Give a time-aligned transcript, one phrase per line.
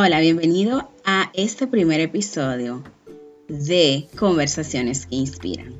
[0.00, 2.84] Hola, bienvenido a este primer episodio
[3.48, 5.74] de Conversaciones que Inspiran.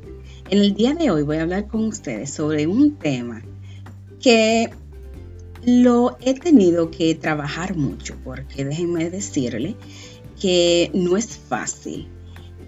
[0.50, 3.44] En el día de hoy voy a hablar con ustedes sobre un tema
[4.20, 4.70] que
[5.64, 9.76] lo he tenido que trabajar mucho porque déjenme decirle
[10.40, 12.08] que no es fácil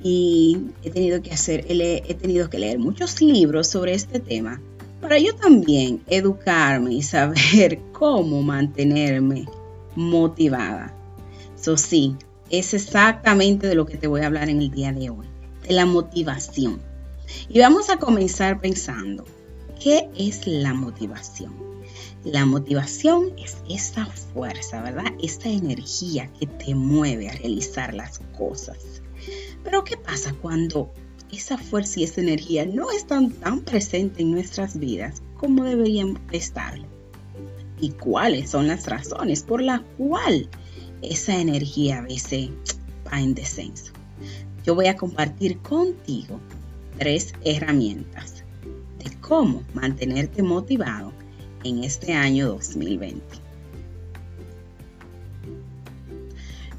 [0.05, 4.63] y he tenido que hacer, he tenido que leer muchos libros sobre este tema
[5.01, 9.47] para yo también educarme y saber cómo mantenerme
[9.97, 10.95] motivada
[11.61, 12.17] eso sí,
[12.49, 15.27] es exactamente de lo que te voy a hablar en el día de hoy,
[15.69, 16.81] de la motivación.
[17.51, 19.27] Y vamos a comenzar pensando,
[19.79, 21.53] ¿qué es la motivación?
[22.25, 25.13] La motivación es esa fuerza, ¿verdad?
[25.23, 29.03] Esa energía que te mueve a realizar las cosas.
[29.63, 30.91] Pero ¿qué pasa cuando
[31.31, 36.87] esa fuerza y esa energía no están tan presentes en nuestras vidas como deberían estarlo?
[37.79, 40.49] ¿Y cuáles son las razones por las cuales
[41.03, 42.51] esa energía a veces
[43.07, 43.93] va en descenso.
[44.65, 46.41] Yo voy a compartir contigo
[46.99, 48.45] tres herramientas
[49.03, 51.13] de cómo mantenerte motivado
[51.65, 53.23] en este año 2020.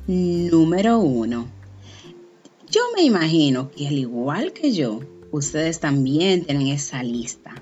[0.07, 1.47] Número uno.
[2.69, 7.55] Yo me imagino que al igual que yo, ustedes también tienen esa lista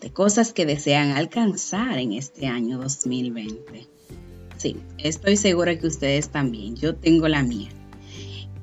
[0.00, 3.95] de cosas que desean alcanzar en este año 2020.
[4.56, 6.76] Sí, estoy segura que ustedes también.
[6.76, 7.68] Yo tengo la mía.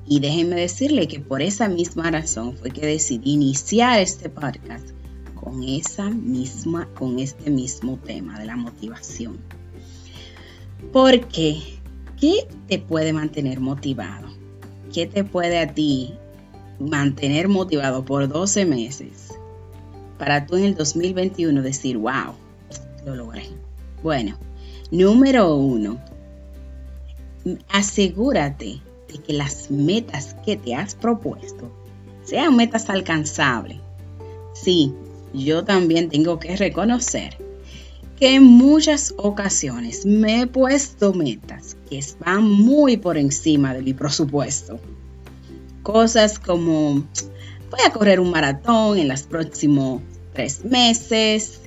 [0.06, 4.90] Y déjenme decirle que por esa misma razón fue que decidí iniciar este podcast
[5.34, 9.38] con esa misma, con este mismo tema de la motivación.
[10.92, 11.60] Porque,
[12.20, 14.28] ¿qué te puede mantener motivado?
[14.92, 16.14] ¿Qué te puede a ti
[16.78, 19.28] mantener motivado por 12 meses?
[20.18, 22.34] Para tú en el 2021 decir, wow,
[23.06, 23.44] lo logré.
[24.02, 24.36] Bueno,
[24.90, 25.98] Número uno,
[27.68, 31.70] asegúrate de que las metas que te has propuesto
[32.22, 33.78] sean metas alcanzables.
[34.54, 34.94] Sí,
[35.32, 37.36] yo también tengo que reconocer
[38.18, 43.92] que en muchas ocasiones me he puesto metas que van muy por encima de mi
[43.92, 44.78] presupuesto.
[45.82, 47.04] Cosas como
[47.70, 50.00] voy a correr un maratón en los próximos
[50.32, 51.60] tres meses.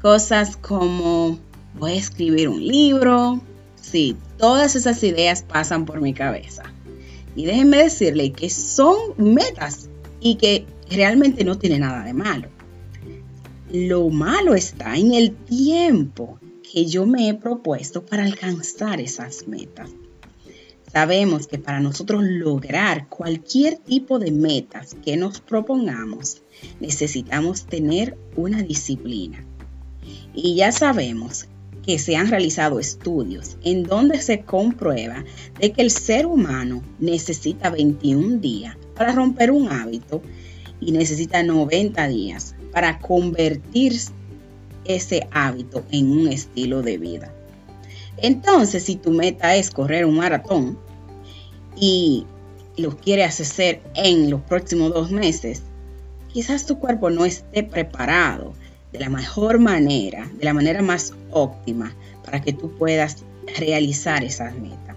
[0.00, 1.38] Cosas como
[1.78, 3.40] voy a escribir un libro.
[3.80, 6.64] Sí, todas esas ideas pasan por mi cabeza.
[7.36, 9.88] Y déjenme decirle que son metas
[10.20, 12.48] y que realmente no tiene nada de malo.
[13.72, 16.38] Lo malo está en el tiempo
[16.72, 19.90] que yo me he propuesto para alcanzar esas metas.
[20.92, 26.42] Sabemos que para nosotros lograr cualquier tipo de metas que nos propongamos,
[26.80, 29.44] necesitamos tener una disciplina.
[30.34, 31.46] Y ya sabemos
[31.84, 35.24] que se han realizado estudios en donde se comprueba
[35.58, 40.22] de que el ser humano necesita 21 días para romper un hábito
[40.80, 43.98] y necesita 90 días para convertir
[44.84, 47.34] ese hábito en un estilo de vida.
[48.18, 50.78] Entonces, si tu meta es correr un maratón
[51.76, 52.26] y
[52.76, 55.62] lo quieres hacer en los próximos dos meses,
[56.32, 58.54] quizás tu cuerpo no esté preparado
[58.92, 63.24] de la mejor manera, de la manera más óptima para que tú puedas
[63.58, 64.96] realizar esas metas.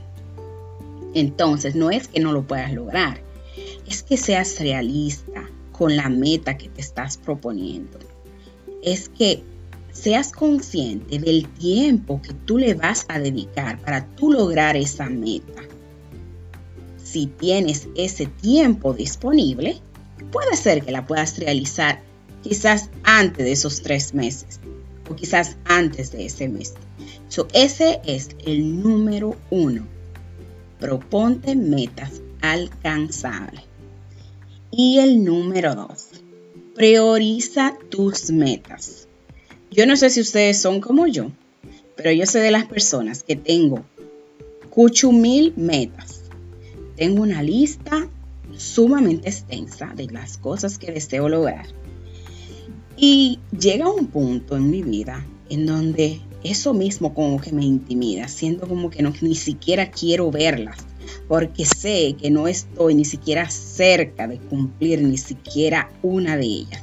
[1.13, 3.21] Entonces, no es que no lo puedas lograr,
[3.87, 7.99] es que seas realista con la meta que te estás proponiendo.
[8.81, 9.43] Es que
[9.91, 15.61] seas consciente del tiempo que tú le vas a dedicar para tú lograr esa meta.
[17.03, 19.81] Si tienes ese tiempo disponible,
[20.31, 22.01] puede ser que la puedas realizar
[22.43, 24.59] quizás antes de esos tres meses
[25.09, 26.73] o quizás antes de ese mes.
[27.29, 29.87] So, ese es el número uno.
[30.79, 33.63] Proponte metas alcanzables.
[34.69, 36.09] Y el número dos,
[36.75, 39.07] prioriza tus metas.
[39.71, 41.31] Yo no sé si ustedes son como yo,
[41.95, 43.83] pero yo soy de las personas que tengo
[45.11, 46.21] mil metas.
[46.95, 48.07] Tengo una lista
[48.57, 51.67] sumamente extensa de las cosas que deseo lograr
[53.05, 58.29] y llega un punto en mi vida en donde eso mismo como que me intimida,
[58.29, 60.77] siento como que no, ni siquiera quiero verlas,
[61.27, 66.81] porque sé que no estoy ni siquiera cerca de cumplir ni siquiera una de ellas.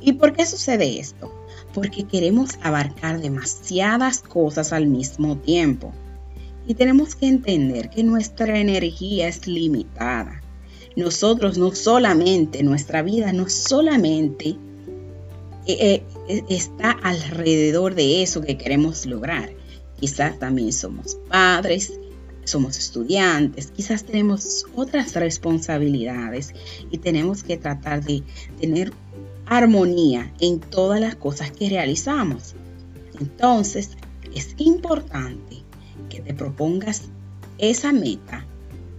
[0.00, 1.34] ¿Y por qué sucede esto?
[1.74, 5.92] Porque queremos abarcar demasiadas cosas al mismo tiempo.
[6.68, 10.40] Y tenemos que entender que nuestra energía es limitada.
[10.94, 14.56] Nosotros no solamente, nuestra vida no solamente
[15.66, 19.52] eh, eh, está alrededor de eso que queremos lograr.
[19.98, 21.92] Quizás también somos padres,
[22.44, 26.52] somos estudiantes, quizás tenemos otras responsabilidades
[26.90, 28.22] y tenemos que tratar de
[28.60, 28.92] tener
[29.46, 32.54] armonía en todas las cosas que realizamos.
[33.20, 33.90] Entonces,
[34.34, 35.58] es importante
[36.08, 37.02] que te propongas
[37.58, 38.44] esa meta,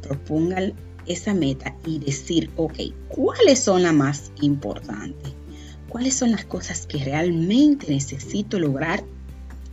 [0.01, 0.74] propongan
[1.06, 2.80] esa meta y decir, ok,
[3.10, 5.33] ¿cuáles son las más importantes?
[5.93, 9.03] ¿Cuáles son las cosas que realmente necesito lograr,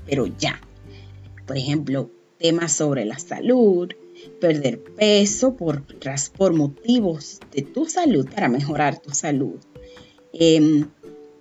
[0.04, 0.60] pero ya?
[1.46, 3.88] Por ejemplo, temas sobre la salud,
[4.38, 5.82] perder peso por,
[6.36, 9.60] por motivos de tu salud, para mejorar tu salud.
[10.34, 10.88] Em,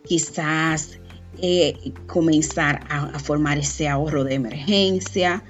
[0.05, 0.97] quizás
[1.41, 5.43] eh, comenzar a, formar ese ahorro de emergencia.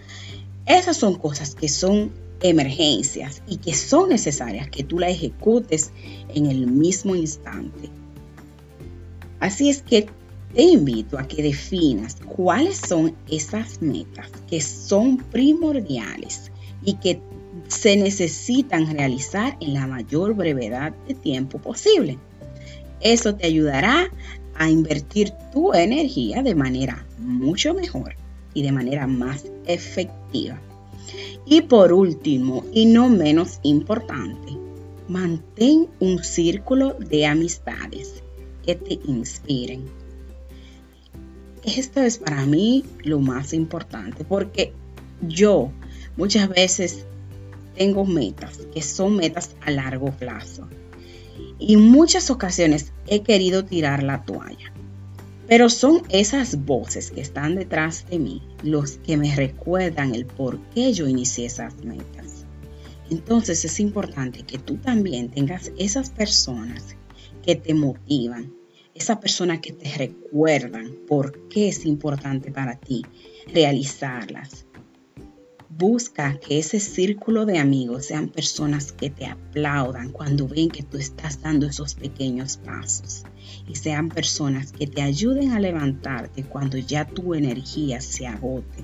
[0.66, 2.12] Esas son cosas que son
[2.42, 5.92] emergencias y que son necesarias que tú la ejecutes
[6.34, 7.99] en el mismo instante.
[9.40, 10.08] Así es que
[10.54, 16.52] te invito a que definas cuáles son esas metas que son primordiales
[16.84, 17.22] y que
[17.68, 22.18] se necesitan realizar en la mayor brevedad de tiempo posible.
[23.00, 24.12] Eso te ayudará
[24.56, 28.16] a invertir tu energía de manera mucho mejor
[28.54, 30.60] y de manera más efectiva.
[31.46, 34.58] Y por último, y no menos importante,
[35.08, 38.19] mantén un círculo de amistades
[38.70, 39.84] que te inspiren.
[41.64, 44.74] Esto es para mí lo más importante porque
[45.28, 45.72] yo
[46.18, 47.06] muchas veces
[47.76, 50.68] tengo metas que son metas a largo plazo
[51.58, 54.72] y muchas ocasiones he querido tirar la toalla.
[55.48, 60.60] Pero son esas voces que están detrás de mí los que me recuerdan el por
[60.76, 62.46] qué yo inicié esas metas.
[63.10, 66.96] Entonces es importante que tú también tengas esas personas
[67.44, 68.54] que te motivan,
[69.00, 73.06] esas personas que te recuerdan por qué es importante para ti
[73.54, 74.66] realizarlas.
[75.70, 80.98] Busca que ese círculo de amigos sean personas que te aplaudan cuando ven que tú
[80.98, 83.24] estás dando esos pequeños pasos
[83.70, 88.84] y sean personas que te ayuden a levantarte cuando ya tu energía se agote,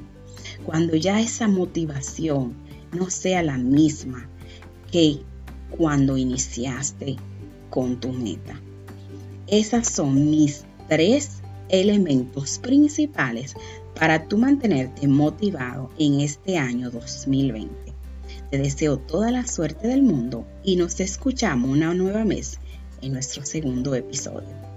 [0.65, 2.53] cuando ya esa motivación
[2.93, 4.29] no sea la misma
[4.89, 5.19] que
[5.71, 7.17] cuando iniciaste
[7.69, 8.57] con tu meta.
[9.47, 13.53] Esas son mis tres elementos principales
[13.97, 17.93] para tú mantenerte motivado en este año 2020.
[18.49, 22.59] Te deseo toda la suerte del mundo y nos escuchamos una nueva vez
[23.01, 24.74] en nuestro segundo episodio.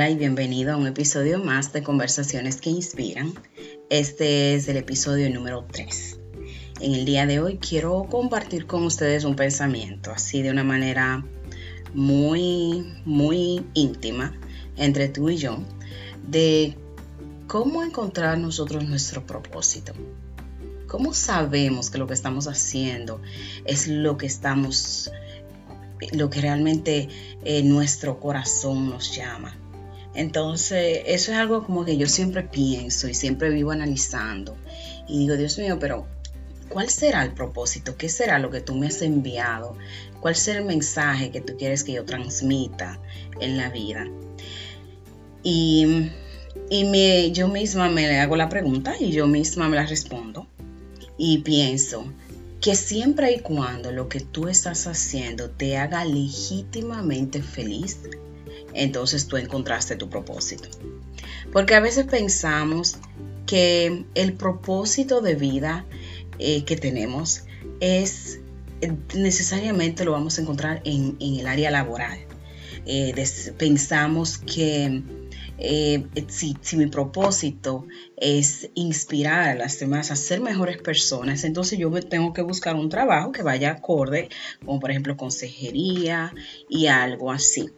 [0.00, 3.34] Hola y bienvenido a un episodio más de Conversaciones que Inspiran.
[3.90, 6.18] Este es el episodio número 3.
[6.80, 11.22] En el día de hoy quiero compartir con ustedes un pensamiento así de una manera
[11.92, 14.32] muy, muy íntima
[14.78, 15.58] entre tú y yo
[16.26, 16.78] de
[17.46, 19.92] cómo encontrar nosotros nuestro propósito.
[20.86, 23.20] ¿Cómo sabemos que lo que estamos haciendo
[23.66, 25.10] es lo que estamos,
[26.12, 27.10] lo que realmente
[27.44, 29.59] eh, nuestro corazón nos llama?
[30.14, 34.56] Entonces, eso es algo como que yo siempre pienso y siempre vivo analizando.
[35.08, 36.06] Y digo, Dios mío, pero
[36.70, 37.96] ¿Cuál será el propósito?
[37.96, 39.76] ¿Qué será lo que tú me has enviado?
[40.20, 43.00] ¿Cuál será el mensaje que tú quieres que yo transmita
[43.40, 44.06] en la vida?
[45.42, 46.12] Y,
[46.70, 50.46] me, yo misma me hago la pregunta y yo misma me la respondo.
[51.18, 52.04] Y pienso
[52.60, 57.98] que siempre y cuando lo que tú estás haciendo te haga legítimamente feliz,
[58.74, 60.68] entonces tú encontraste tu propósito.
[61.52, 62.98] Porque a veces pensamos
[63.46, 65.84] que el propósito de vida
[66.38, 67.44] eh, que tenemos
[67.80, 68.40] es
[68.80, 72.18] eh, necesariamente lo vamos a encontrar en, el área laboral.
[72.86, 73.12] Eh,
[73.58, 75.02] pensamos que
[76.28, 77.86] si, si, mi propósito
[78.16, 82.88] es inspirar a las demás a ser mejores personas, entonces yo tengo que buscar un
[82.88, 84.30] trabajo que vaya acorde,
[84.64, 86.32] como por ejemplo consejería
[86.68, 87.68] y algo así.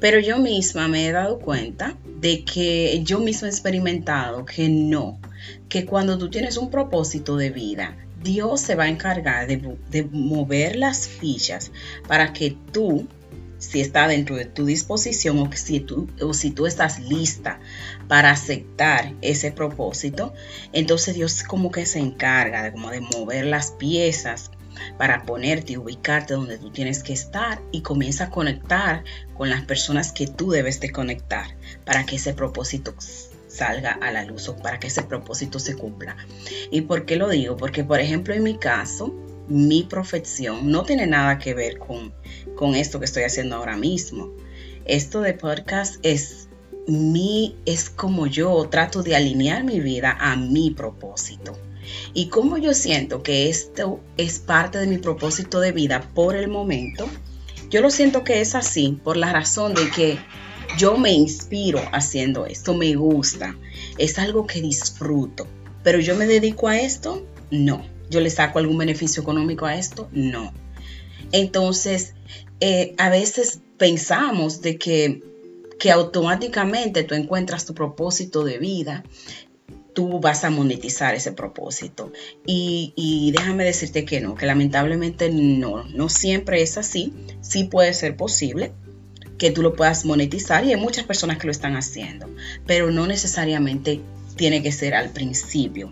[0.00, 5.18] Pero yo misma me he dado cuenta de que yo misma he experimentado que no,
[5.68, 10.76] que cuando tú tienes un propósito de vida, Dios se va a encargar de, mover
[10.76, 11.70] las fichas
[12.06, 13.06] para que tú,
[13.58, 17.60] si está dentro de tu disposición o, si tú, o si tú estás lista
[18.08, 20.32] para aceptar ese propósito,
[20.72, 24.50] entonces Dios como que se encarga de, como de mover las piezas
[24.96, 29.04] para ponerte y ubicarte donde tú tienes que estar y comienza a conectar
[29.36, 32.94] con las personas que tú debes de conectar para que ese propósito
[33.48, 36.16] salga a la luz o para que ese propósito se cumpla.
[36.70, 37.56] ¿Y por qué lo digo?
[37.56, 39.14] Porque, por ejemplo, en mi caso,
[39.48, 42.12] mi profesión no tiene nada que ver con,
[42.54, 44.30] con esto que estoy haciendo ahora mismo.
[44.84, 46.48] Esto de podcast es
[46.86, 51.58] mi, es como yo trato de alinear mi vida a mi propósito.
[52.14, 56.48] Y como yo siento que esto es parte de mi propósito de vida por el
[56.48, 57.08] momento,
[57.70, 60.18] yo lo siento que es así por la razón de que
[60.76, 63.56] yo me inspiro haciendo esto, me gusta,
[63.98, 65.46] es algo que disfruto,
[65.82, 67.84] pero yo me dedico a esto, no.
[68.10, 70.52] Yo le saco algún beneficio económico a esto, no.
[71.32, 72.14] Entonces,
[72.60, 75.22] eh, a veces pensamos de que,
[75.78, 79.04] que automáticamente tú encuentras tu propósito de vida
[79.98, 82.12] tú vas a monetizar ese propósito.
[82.46, 87.12] Y, déjame decirte que no, que lamentablemente no, no siempre es así.
[87.40, 88.70] Sí puede ser posible
[89.38, 92.32] que tú lo puedas monetizar y hay muchas personas que lo están haciendo,
[92.64, 94.00] pero no necesariamente
[94.36, 95.90] tiene que ser al principio.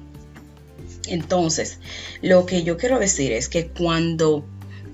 [1.09, 1.81] Entonces,
[2.23, 4.45] lo que yo quiero decir es que cuando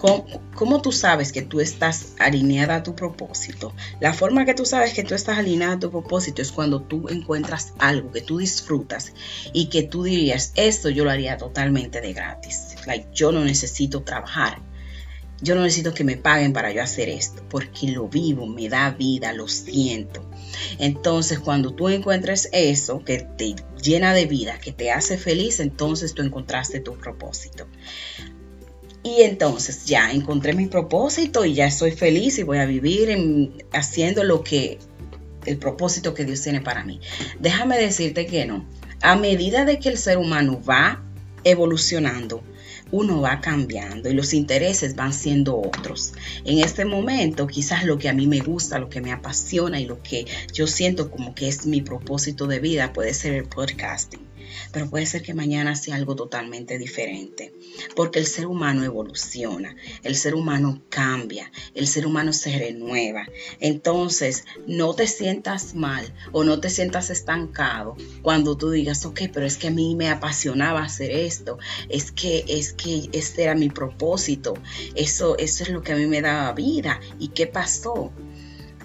[0.02, 3.72] ¿Cómo, tú sabes que tú estás alineada a tu propósito?
[4.00, 7.08] La forma que tú sabes que tú estás alineada a tu propósito es cuando tú
[7.08, 9.12] encuentras algo que tú disfrutas
[9.52, 12.74] y que tú dirías, esto yo lo haría totalmente de gratis.
[12.84, 14.60] Like, yo no necesito trabajar.
[15.40, 18.90] Yo no necesito que me paguen para yo hacer esto, porque lo vivo, me da
[18.90, 20.28] vida, lo siento.
[20.78, 26.14] Entonces, cuando tú encuentres eso que te llena de vida, que te hace feliz, entonces
[26.14, 27.66] tú encontraste tu propósito.
[29.02, 34.22] Y entonces ya encontré mi propósito y ya estoy feliz y voy a vivir haciendo
[34.22, 34.78] lo que,
[35.44, 37.00] el propósito que Dios tiene para mí.
[37.40, 38.64] Déjame decirte que no.
[39.00, 41.02] A medida de que el ser humano va
[41.42, 42.44] evolucionando,
[42.92, 46.12] uno va cambiando y los intereses van siendo otros.
[46.44, 49.86] En este momento, quizás lo que a mí me gusta, lo que me apasiona y
[49.86, 54.31] lo que yo siento como que es mi propósito de vida puede ser el podcasting
[54.72, 57.52] pero puede ser que mañana sea algo totalmente diferente,
[57.94, 63.26] porque el ser humano evoluciona, el ser humano cambia, el ser humano se renueva.
[63.60, 69.46] Entonces, no te sientas mal o no te sientas estancado cuando tú digas, ok, pero
[69.46, 73.68] es que a mí me apasionaba hacer esto, es que, es que este era mi
[73.68, 74.54] propósito,
[74.94, 77.00] eso, eso es lo que a mí me daba vida.
[77.18, 78.12] ¿Y qué pasó?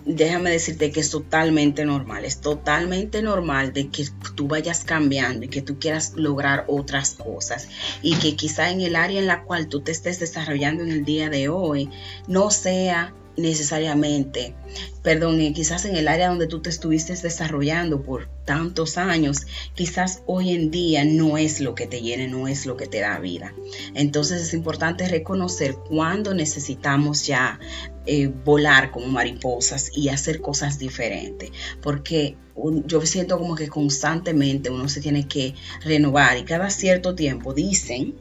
[0.07, 5.49] Déjame decirte que es totalmente normal, es totalmente normal de que tú vayas cambiando y
[5.49, 7.67] que tú quieras lograr otras cosas
[8.01, 11.03] y que quizá en el área en la cual tú te estés desarrollando en el
[11.03, 11.89] día de hoy
[12.27, 14.55] no sea necesariamente,
[15.03, 20.23] perdón, eh, quizás en el área donde tú te estuviste desarrollando por tantos años, quizás
[20.25, 23.19] hoy en día no es lo que te llene, no es lo que te da
[23.19, 23.53] vida.
[23.93, 27.59] Entonces es importante reconocer cuándo necesitamos ya
[28.05, 31.51] eh, volar como mariposas y hacer cosas diferentes,
[31.81, 32.37] porque
[32.85, 35.53] yo siento como que constantemente uno se tiene que
[35.83, 38.15] renovar y cada cierto tiempo dicen,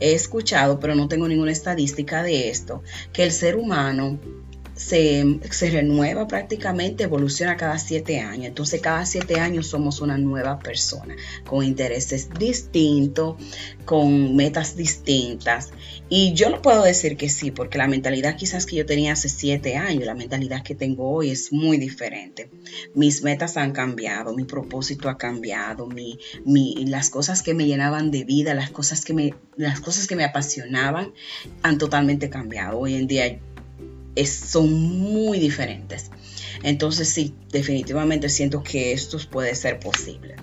[0.00, 2.82] he escuchado, pero no tengo ninguna estadística de esto,
[3.12, 4.18] que el ser humano
[4.76, 8.46] se, renueva prácticamente, evoluciona cada siete años.
[8.46, 11.16] Entonces cada siete años somos una nueva persona,
[11.46, 13.36] con intereses distintos,
[13.84, 15.70] con metas distintas.
[16.08, 19.30] Y yo no puedo decir que sí, porque la mentalidad quizás que yo tenía hace
[19.30, 22.50] siete años, la mentalidad que tengo hoy es muy diferente.
[22.94, 26.18] Mis metas han cambiado, mi propósito ha cambiado, mi,
[26.86, 30.24] las cosas que me llenaban de vida, las cosas que me, las cosas que me
[30.24, 31.12] apasionaban
[31.62, 32.78] han totalmente cambiado.
[32.78, 33.40] Hoy en día
[34.24, 36.10] son muy diferentes.
[36.62, 40.36] Entonces sí, definitivamente siento que esto puede ser posible.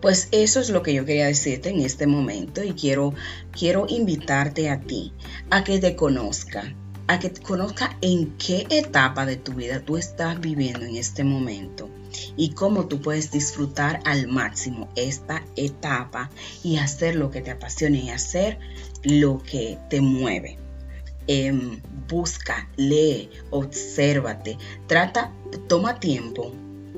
[0.00, 3.14] Pues eso es lo que yo quería decirte en este momento y quiero,
[3.52, 5.12] quiero invitarte a ti
[5.48, 6.74] a que te conozca,
[7.06, 11.22] a que te conozca en qué etapa de tu vida tú estás viviendo en este
[11.22, 11.88] momento
[12.36, 16.30] y cómo tú puedes disfrutar al máximo esta etapa
[16.64, 18.58] y hacer lo que te apasiona y hacer
[19.04, 20.61] lo que te mueve.
[21.26, 25.32] Em, busca, lee, obsérvate, trata,
[25.68, 26.52] toma tiempo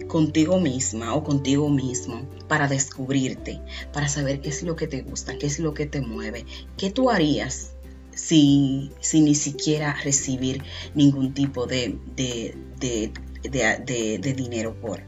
[0.08, 3.60] contigo misma o contigo mismo para descubrirte,
[3.92, 6.90] para saber qué es lo que te gusta, qué es lo que te mueve, qué
[6.90, 7.72] tú harías
[8.14, 10.62] si, ni siquiera recibir
[10.94, 15.02] ningún tipo de, de, de dinero por.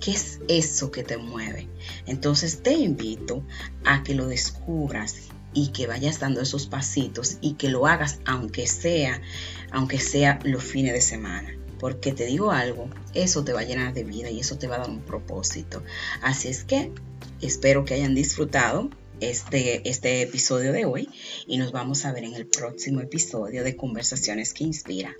[0.00, 1.68] ¿Qué es eso que te mueve?
[2.06, 3.44] Entonces te invito
[3.84, 8.66] a que lo descubras y que vayas dando esos pasitos y que lo hagas aunque
[8.66, 9.20] sea,
[9.70, 11.56] aunque sea los fines de semana.
[11.78, 14.76] Porque te digo algo, eso te va a llenar de vida y eso te va
[14.76, 15.82] a dar un propósito.
[16.22, 16.92] Así es que
[17.40, 18.88] espero que hayan disfrutado
[19.20, 21.08] este, este episodio de hoy
[21.46, 25.16] y nos vamos a ver en el próximo episodio de Conversaciones que Inspira.